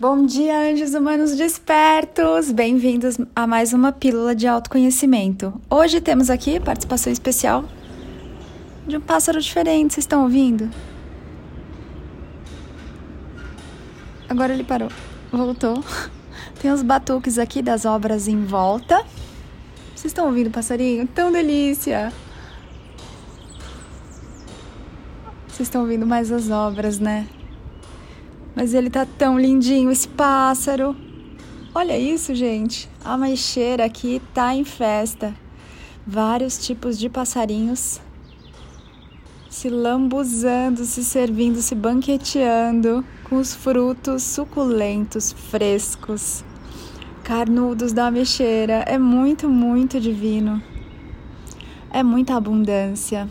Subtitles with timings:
[0.00, 2.50] Bom dia, anjos humanos despertos!
[2.50, 5.52] Bem-vindos a mais uma pílula de autoconhecimento.
[5.68, 7.66] Hoje temos aqui participação especial
[8.86, 10.70] de um pássaro diferente, vocês estão ouvindo?
[14.26, 14.88] Agora ele parou,
[15.30, 15.84] voltou.
[16.62, 19.04] Tem os batuques aqui das obras em volta.
[19.94, 21.06] Vocês estão ouvindo o passarinho?
[21.08, 22.10] Tão delícia!
[25.46, 27.26] Vocês estão ouvindo mais as obras, né?
[28.54, 30.96] Mas ele tá tão lindinho, esse pássaro.
[31.74, 32.88] Olha isso, gente.
[33.04, 35.34] A maixeira aqui tá em festa.
[36.06, 38.00] Vários tipos de passarinhos
[39.50, 46.44] se lambuzando, se servindo, se banqueteando com os frutos suculentos, frescos,
[47.24, 48.84] carnudos da ameixeira.
[48.86, 50.62] É muito, muito divino.
[51.90, 53.28] É muita abundância.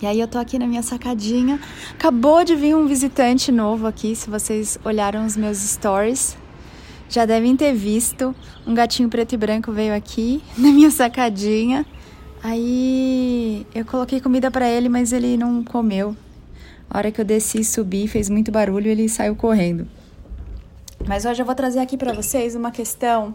[0.00, 1.58] E aí eu tô aqui na minha sacadinha.
[1.94, 6.36] Acabou de vir um visitante novo aqui, se vocês olharam os meus stories,
[7.08, 8.34] já devem ter visto.
[8.66, 11.86] Um gatinho preto e branco veio aqui na minha sacadinha.
[12.42, 16.14] Aí eu coloquei comida para ele, mas ele não comeu.
[16.90, 19.88] A hora que eu desci e subi, fez muito barulho, ele saiu correndo.
[21.06, 23.34] Mas hoje eu vou trazer aqui para vocês uma questão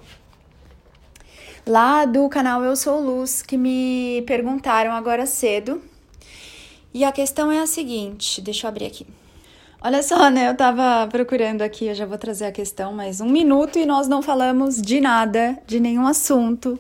[1.66, 5.82] lá do canal Eu Sou Luz que me perguntaram agora cedo
[6.94, 9.08] e a questão é a seguinte, deixa eu abrir aqui.
[9.84, 10.48] Olha só, né?
[10.48, 14.08] Eu tava procurando aqui, eu já vou trazer a questão, mas um minuto e nós
[14.08, 16.80] não falamos de nada, de nenhum assunto.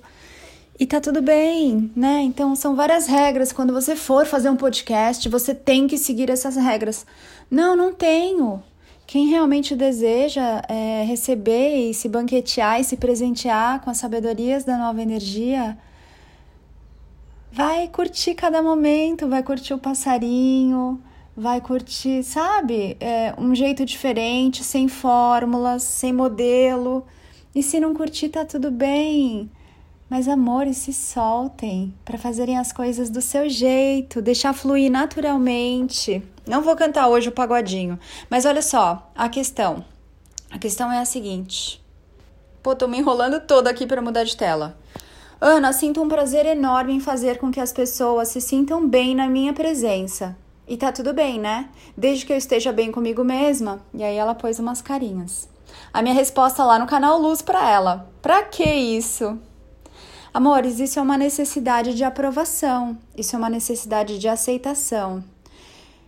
[0.79, 2.21] E tá tudo bem, né?
[2.21, 3.51] Então são várias regras.
[3.51, 7.05] Quando você for fazer um podcast, você tem que seguir essas regras.
[7.49, 8.61] Não, não tenho.
[9.07, 14.77] Quem realmente deseja é, receber e se banquetear e se presentear com as sabedorias da
[14.77, 15.77] nova energia,
[17.51, 21.01] vai curtir cada momento, vai curtir o passarinho,
[21.35, 27.05] vai curtir, sabe, é, um jeito diferente, sem fórmulas, sem modelo.
[27.53, 29.51] E se não curtir, tá tudo bem.
[30.09, 36.21] Mas amores, se soltem para fazerem as coisas do seu jeito, deixar fluir naturalmente.
[36.45, 39.85] Não vou cantar hoje o pagodinho, mas olha só, a questão.
[40.49, 41.81] A questão é a seguinte.
[42.61, 44.77] Pô, tô me enrolando toda aqui para mudar de tela.
[45.43, 49.27] Ana, sinto um prazer enorme em fazer com que as pessoas se sintam bem na
[49.27, 50.37] minha presença.
[50.67, 51.67] E tá tudo bem, né?
[51.97, 53.81] Desde que eu esteja bem comigo mesma.
[53.91, 55.49] E aí ela pôs umas carinhas.
[55.91, 59.39] A minha resposta lá no canal Luz para ela: Pra que isso?
[60.31, 65.23] Amores, isso é uma necessidade de aprovação, isso é uma necessidade de aceitação.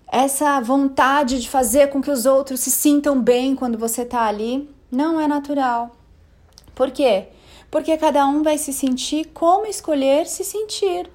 [0.07, 4.69] Essa vontade de fazer com que os outros se sintam bem quando você tá ali
[4.91, 5.89] não é natural.
[6.75, 7.29] Por quê?
[7.73, 11.09] Porque cada um vai se sentir como escolher se sentir.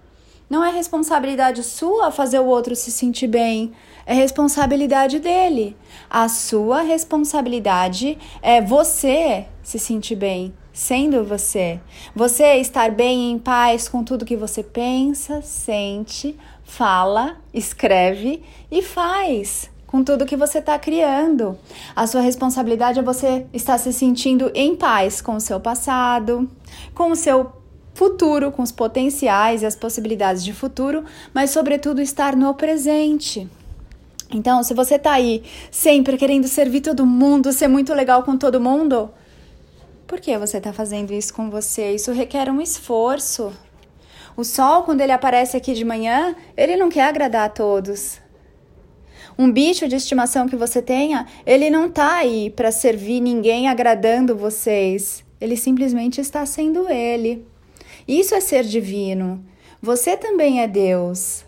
[0.51, 3.71] Não é responsabilidade sua fazer o outro se sentir bem,
[4.05, 5.77] é responsabilidade dele.
[6.11, 11.81] A sua responsabilidade é você se sentir bem, sendo você.
[12.13, 19.71] Você estar bem em paz com tudo que você pensa, sente, fala, escreve e faz
[19.89, 21.59] com tudo que você está criando.
[21.97, 26.49] A sua responsabilidade é você estar se sentindo em paz com o seu passado,
[26.95, 27.51] com o seu
[27.95, 31.05] futuro, com os potenciais e as possibilidades de futuro,
[31.35, 33.49] mas sobretudo estar no presente.
[34.31, 38.61] Então, se você está aí sempre querendo servir todo mundo, ser muito legal com todo
[38.61, 39.11] mundo,
[40.07, 41.93] por que você está fazendo isso com você?
[41.95, 43.53] Isso requer um esforço.
[44.37, 48.21] O sol, quando ele aparece aqui de manhã, ele não quer agradar a todos.
[49.39, 54.37] Um bicho de estimação que você tenha, ele não tá aí para servir ninguém agradando
[54.37, 55.25] vocês.
[55.41, 57.47] Ele simplesmente está sendo ele.
[58.07, 59.45] Isso é ser divino.
[59.81, 61.45] Você também é Deus.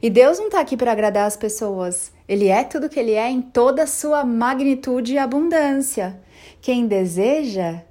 [0.00, 2.10] E Deus não está aqui para agradar as pessoas.
[2.26, 6.18] Ele é tudo que ele é em toda a sua magnitude e abundância.
[6.62, 7.82] Quem deseja,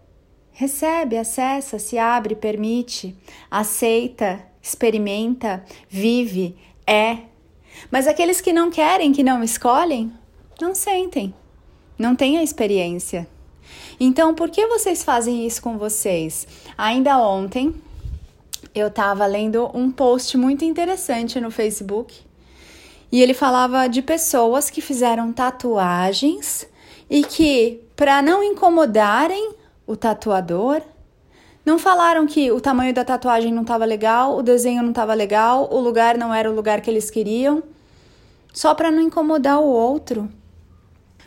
[0.52, 3.16] recebe, acessa, se abre, permite,
[3.52, 6.56] aceita, experimenta, vive,
[6.88, 7.29] é,
[7.92, 10.12] mas aqueles que não querem, que não escolhem,
[10.62, 11.34] não sentem,
[11.98, 13.28] não têm a experiência.
[14.00, 16.48] Então, por que vocês fazem isso com vocês?
[16.78, 17.76] Ainda ontem,
[18.74, 22.16] eu estava lendo um post muito interessante no Facebook
[23.12, 26.68] e ele falava de pessoas que fizeram tatuagens
[27.10, 29.54] e que, para não incomodarem
[29.88, 30.82] o tatuador,
[31.70, 35.70] não falaram que o tamanho da tatuagem não estava legal, o desenho não estava legal,
[35.72, 37.62] o lugar não era o lugar que eles queriam,
[38.52, 40.28] só para não incomodar o outro.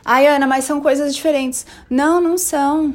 [0.04, 1.64] Ai, Ana, mas são coisas diferentes.
[1.88, 2.92] Não, não são.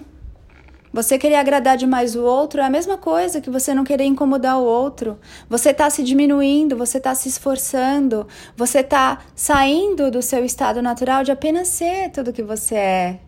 [0.91, 4.59] Você querer agradar demais o outro é a mesma coisa que você não querer incomodar
[4.59, 5.17] o outro.
[5.49, 8.27] Você está se diminuindo, você está se esforçando,
[8.57, 13.19] você está saindo do seu estado natural de apenas ser tudo que você é.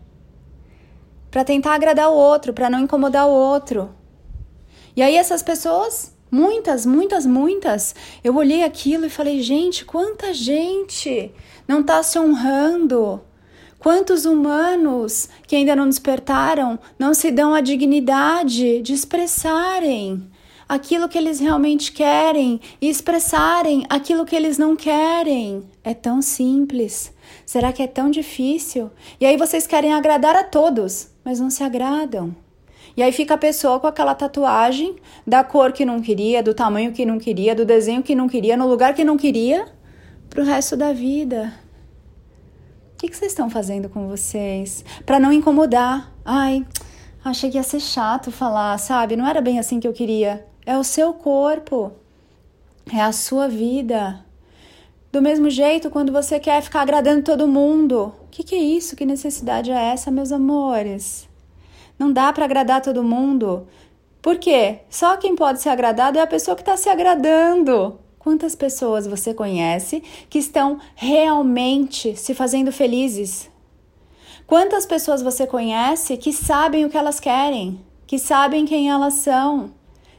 [1.31, 3.97] para tentar agradar o outro, para não incomodar o outro.
[4.99, 11.31] E aí essas pessoas, muitas, muitas, muitas, eu olhei aquilo e falei, gente, quanta gente
[11.65, 13.21] não está se honrando.
[13.79, 20.29] Quantos humanos que ainda não despertaram não se dão a dignidade de expressarem
[20.67, 25.63] aquilo que eles realmente querem e expressarem aquilo que eles não querem?
[25.81, 27.13] É tão simples.
[27.45, 28.91] Será que é tão difícil?
[29.17, 32.35] E aí vocês querem agradar a todos, mas não se agradam.
[32.99, 36.91] E aí fica a pessoa com aquela tatuagem da cor que não queria, do tamanho
[36.91, 39.65] que não queria, do desenho que não queria, no lugar que não queria,
[40.29, 41.53] pro resto da vida.
[42.91, 44.83] O que, que vocês estão fazendo com vocês?
[45.05, 46.13] Para não incomodar.
[46.25, 46.65] Ai,
[47.23, 49.15] achei que ia ser chato falar, sabe?
[49.15, 50.45] Não era bem assim que eu queria.
[50.65, 51.93] É o seu corpo.
[52.93, 54.25] É a sua vida.
[55.09, 58.13] Do mesmo jeito, quando você quer ficar agradando todo mundo.
[58.25, 58.97] O que, que é isso?
[58.97, 61.28] Que necessidade é essa, meus amores?
[61.99, 63.67] Não dá para agradar todo mundo.
[64.21, 64.79] Por quê?
[64.89, 67.99] Só quem pode ser agradado é a pessoa que está se agradando.
[68.17, 73.49] Quantas pessoas você conhece que estão realmente se fazendo felizes?
[74.47, 79.71] Quantas pessoas você conhece que sabem o que elas querem, que sabem quem elas são?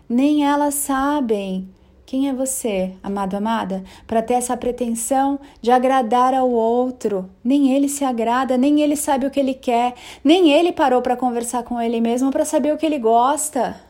[0.08, 1.68] Nem elas sabem.
[2.10, 7.30] Quem é você, amado, amada, para ter essa pretensão de agradar ao outro?
[7.44, 11.16] Nem ele se agrada, nem ele sabe o que ele quer, nem ele parou para
[11.16, 13.80] conversar com ele mesmo para saber o que ele gosta.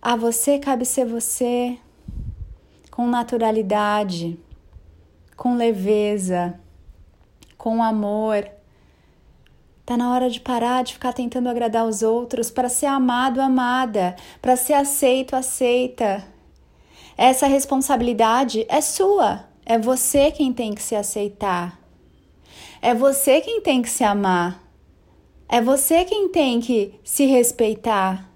[0.00, 1.76] A você cabe ser você,
[2.90, 4.40] com naturalidade,
[5.36, 6.58] com leveza,
[7.58, 8.48] com amor.
[9.84, 14.16] Tá na hora de parar de ficar tentando agradar os outros para ser amado, amada,
[14.40, 16.29] para ser aceito, aceita.
[17.16, 19.48] Essa responsabilidade é sua.
[19.64, 21.78] É você quem tem que se aceitar.
[22.82, 24.64] É você quem tem que se amar.
[25.48, 28.30] É você quem tem que se respeitar.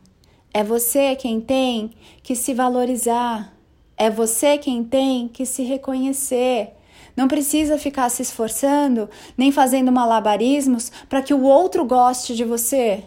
[0.53, 1.93] É você quem tem
[2.23, 3.57] que se valorizar.
[3.97, 6.75] É você quem tem que se reconhecer.
[7.17, 13.05] Não precisa ficar se esforçando nem fazendo malabarismos para que o outro goste de você.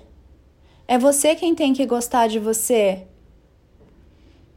[0.87, 3.05] É você quem tem que gostar de você.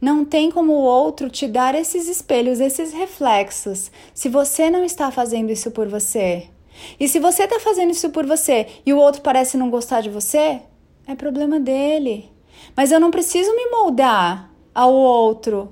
[0.01, 5.11] Não tem como o outro te dar esses espelhos, esses reflexos, se você não está
[5.11, 6.49] fazendo isso por você.
[6.99, 10.09] E se você está fazendo isso por você e o outro parece não gostar de
[10.09, 10.61] você,
[11.05, 12.31] é problema dele.
[12.75, 15.71] Mas eu não preciso me moldar ao outro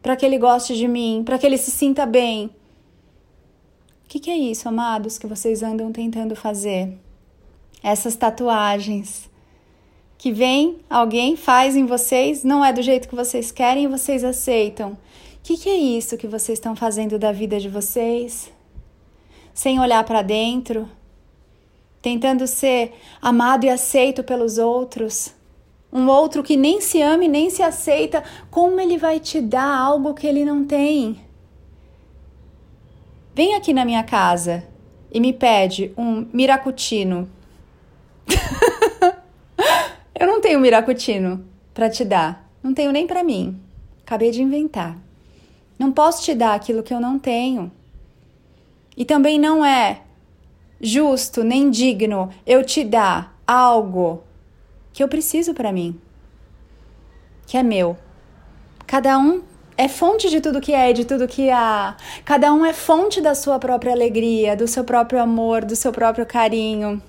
[0.00, 2.46] para que ele goste de mim, para que ele se sinta bem.
[4.04, 6.96] O que, que é isso, amados, que vocês andam tentando fazer?
[7.82, 9.28] Essas tatuagens
[10.24, 14.24] que vem alguém, faz em vocês, não é do jeito que vocês querem e vocês
[14.24, 14.92] aceitam.
[14.92, 14.98] O
[15.42, 18.50] que, que é isso que vocês estão fazendo da vida de vocês?
[19.52, 20.88] Sem olhar para dentro,
[22.00, 25.34] tentando ser amado e aceito pelos outros.
[25.92, 29.76] Um outro que nem se ama e nem se aceita, como ele vai te dar
[29.76, 31.20] algo que ele não tem?
[33.34, 34.64] Vem aqui na minha casa
[35.12, 37.28] e me pede um miracutino.
[40.24, 41.44] Eu não tenho miracutino
[41.74, 42.48] para te dar.
[42.62, 43.60] Não tenho nem para mim.
[44.02, 44.96] Acabei de inventar.
[45.78, 47.70] Não posso te dar aquilo que eu não tenho.
[48.96, 50.00] E também não é
[50.80, 54.24] justo nem digno eu te dar algo
[54.94, 56.00] que eu preciso para mim,
[57.46, 57.94] que é meu.
[58.86, 59.42] Cada um
[59.76, 61.98] é fonte de tudo que é de tudo que há.
[62.24, 66.24] Cada um é fonte da sua própria alegria, do seu próprio amor, do seu próprio
[66.24, 67.02] carinho.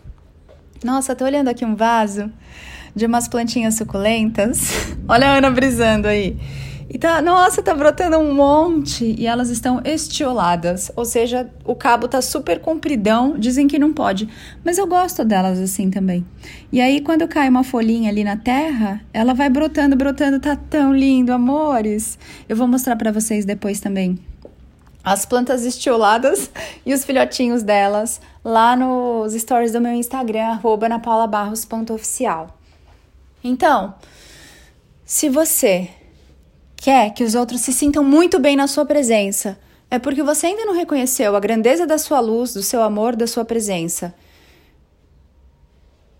[0.84, 2.29] Nossa, tô olhando aqui um vaso
[2.95, 4.95] de umas plantinhas suculentas.
[5.07, 6.37] Olha a Ana brisando aí.
[6.87, 12.07] E tá, nossa, tá brotando um monte e elas estão estioladas, ou seja, o cabo
[12.07, 14.29] tá super compridão, dizem que não pode,
[14.63, 16.23] mas eu gosto delas assim também.
[16.71, 20.95] E aí quando cai uma folhinha ali na terra, ela vai brotando, brotando, tá tão
[20.95, 22.19] lindo, amores.
[22.47, 24.19] Eu vou mostrar para vocês depois também.
[25.03, 26.49] As plantas estioladas
[26.85, 32.54] e os filhotinhos delas lá nos stories do meu Instagram, napaulabarros.oficial.
[33.47, 33.93] Então,
[35.05, 35.87] se você
[36.75, 39.55] quer que os outros se sintam muito bem na sua presença,
[39.91, 43.27] é porque você ainda não reconheceu a grandeza da sua luz, do seu amor, da
[43.27, 44.15] sua presença.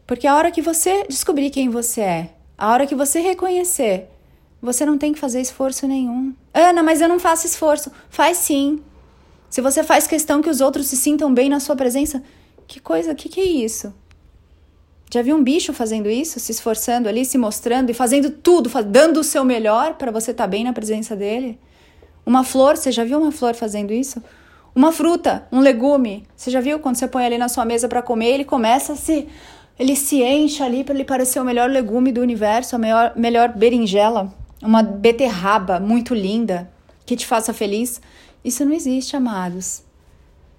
[0.06, 4.08] Porque a hora que você descobrir quem você é, a hora que você reconhecer,
[4.62, 6.32] você não tem que fazer esforço nenhum.
[6.54, 7.92] Ana, mas eu não faço esforço.
[8.08, 8.84] Faz sim.
[9.50, 12.22] Se você faz questão que os outros se sintam bem na sua presença,
[12.68, 13.92] que coisa, que que é isso?
[15.16, 19.22] Já viu um bicho fazendo isso, se esforçando ali, se mostrando e fazendo tudo, dando
[19.22, 21.58] o seu melhor para você estar tá bem na presença dele?
[22.26, 24.22] Uma flor, você já viu uma flor fazendo isso?
[24.76, 26.28] Uma fruta, um legume.
[26.36, 28.96] Você já viu quando você põe ali na sua mesa para comer, ele começa a
[28.98, 29.30] se
[29.80, 33.54] ele se enche ali para ele parecer o melhor legume do universo, a melhor, melhor
[33.54, 36.70] berinjela, uma beterraba muito linda
[37.06, 38.02] que te faça feliz.
[38.44, 39.82] Isso não existe, amados.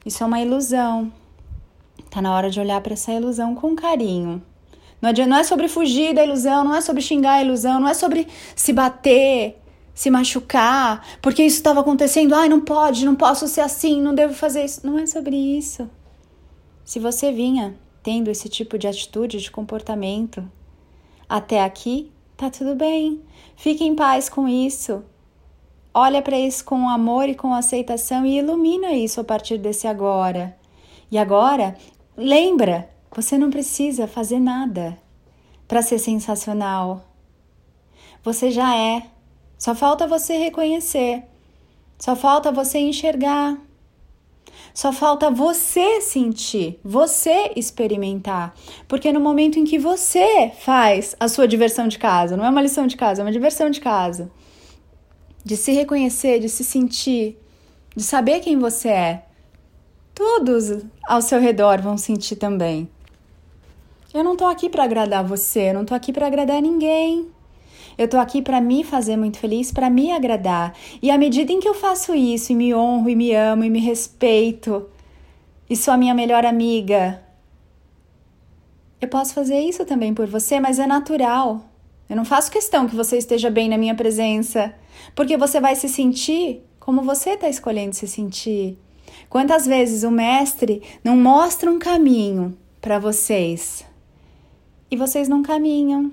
[0.07, 1.13] Isso é uma ilusão.
[2.17, 4.43] Tá na hora de olhar para essa ilusão com carinho.
[5.03, 7.89] Não, adianta, não é sobre fugir da ilusão, não é sobre xingar a ilusão, não
[7.89, 9.61] é sobre se bater,
[9.93, 12.35] se machucar, porque isso estava acontecendo.
[12.35, 14.87] Ai, não pode, não posso ser assim, não devo fazer isso.
[14.87, 15.91] Não é sobre isso.
[16.87, 20.43] Se você vinha tendo esse tipo de atitude, de comportamento.
[21.29, 23.21] Até aqui, tá tudo bem.
[23.57, 25.05] Fique em paz com isso.
[25.93, 30.57] Olha para isso com amor e com aceitação e ilumina isso a partir desse agora.
[31.11, 31.77] E agora,
[32.17, 34.99] lembra, você não precisa fazer nada
[35.67, 37.05] para ser sensacional.
[38.23, 39.03] Você já é.
[39.59, 41.25] Só falta você reconhecer.
[41.99, 43.57] Só falta você enxergar.
[44.75, 48.55] Só falta você sentir, você experimentar.
[48.87, 52.61] Porque no momento em que você faz a sua diversão de casa, não é uma
[52.61, 54.31] lição de casa, é uma diversão de casa.
[55.43, 57.39] De se reconhecer, de se sentir,
[57.95, 59.26] de saber quem você é.
[60.17, 62.89] Todos ao seu redor vão sentir também.
[64.15, 67.29] Eu não tô aqui para agradar você, eu não tô aqui para agradar ninguém.
[67.99, 70.75] Eu tô aqui para me fazer muito feliz, para me agradar.
[71.03, 73.69] E à medida em que eu faço isso, e me honro, e me amo, e
[73.69, 74.89] me respeito,
[75.69, 77.23] e sou a minha melhor amiga,
[78.99, 81.63] eu posso fazer isso também por você, mas é natural.
[82.09, 84.75] Eu não faço questão que você esteja bem na minha presença,
[85.15, 88.79] porque você vai se sentir como você está escolhendo se sentir.
[89.29, 93.85] Quantas vezes o mestre não mostra um caminho para vocês
[94.91, 96.13] e vocês não caminham?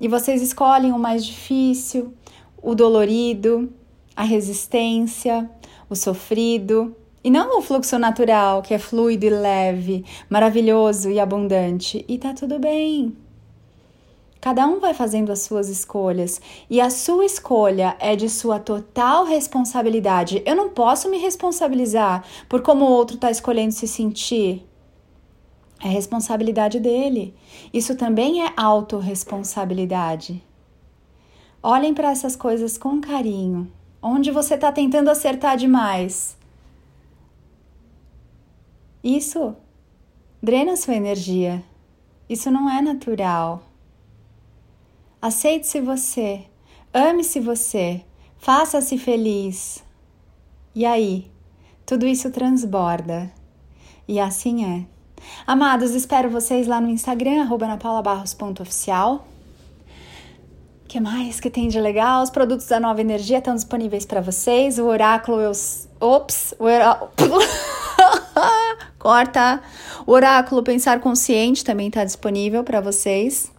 [0.00, 2.12] E vocês escolhem o mais difícil,
[2.62, 3.72] o dolorido,
[4.14, 5.50] a resistência,
[5.88, 12.04] o sofrido, e não o fluxo natural, que é fluido e leve, maravilhoso e abundante.
[12.06, 13.16] E tá tudo bem.
[14.46, 19.24] Cada um vai fazendo as suas escolhas e a sua escolha é de sua total
[19.24, 20.40] responsabilidade.
[20.46, 24.64] Eu não posso me responsabilizar por como o outro está escolhendo se sentir.
[25.82, 27.34] É responsabilidade dele.
[27.74, 30.40] Isso também é autorresponsabilidade.
[31.60, 33.68] Olhem para essas coisas com carinho.
[34.00, 36.36] Onde você está tentando acertar demais?
[39.02, 39.56] Isso
[40.40, 41.64] drena sua energia.
[42.28, 43.65] Isso não é natural.
[45.20, 46.44] Aceite-se você,
[46.92, 48.02] ame-se você,
[48.38, 49.82] faça-se feliz.
[50.74, 51.30] E aí,
[51.86, 53.30] tudo isso transborda.
[54.06, 54.84] E assim é.
[55.46, 59.26] Amados, espero vocês lá no Instagram, arroba napaulabarros.oficial.
[60.84, 62.22] O que mais que tem de legal?
[62.22, 64.78] Os produtos da Nova Energia estão disponíveis para vocês.
[64.78, 65.50] O oráculo, eu...
[65.98, 66.66] ops, o
[68.98, 69.62] corta.
[70.06, 73.50] O oráculo Pensar Consciente também está disponível para vocês.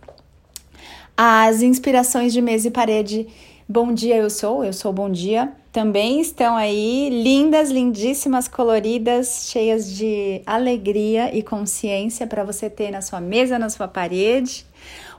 [1.19, 3.27] As inspirações de mesa e parede
[3.67, 9.91] Bom Dia Eu Sou, Eu Sou Bom Dia, também estão aí lindas, lindíssimas, coloridas, cheias
[9.91, 14.63] de alegria e consciência para você ter na sua mesa, na sua parede.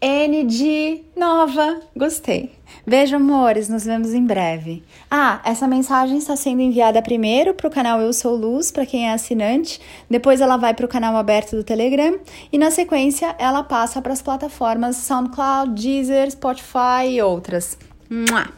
[0.00, 1.80] N de nova.
[1.94, 2.54] Gostei.
[2.86, 3.68] Beijo, amores.
[3.68, 4.82] Nos vemos em breve.
[5.10, 9.08] Ah, essa mensagem está sendo enviada primeiro para o canal Eu Sou Luz, para quem
[9.08, 9.78] é assinante.
[10.08, 12.18] Depois ela vai para o canal aberto do Telegram.
[12.50, 17.76] E na sequência ela passa para as plataformas SoundCloud, Deezer, Spotify e outras.
[18.08, 18.48] Mua!